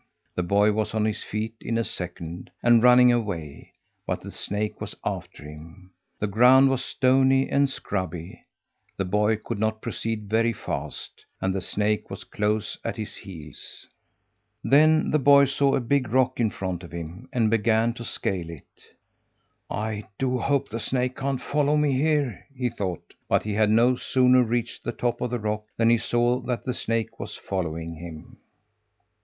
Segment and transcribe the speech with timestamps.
[0.33, 3.73] The boy was on his feet in a second and running away,
[4.07, 5.91] but the snake was after him!
[6.17, 8.43] The ground was stony and scrubby;
[8.97, 13.87] the boy could not proceed very fast; and the snake was close at his heels.
[14.63, 18.49] Then the boy saw a big rock in front of him, and began to scale
[18.49, 18.95] it.
[19.69, 23.95] "I do hope the snake can't follow me here!" he thought, but he had no
[23.95, 27.93] sooner reached the top of the rock than he saw that the snake was following
[27.97, 28.37] him.